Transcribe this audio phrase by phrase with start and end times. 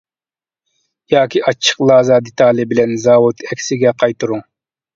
[1.15, 4.47] ياكى ئاچچىق لازا دېتالى بىلەن زاۋۇت ئەكسىگە قايتۇرۇڭ.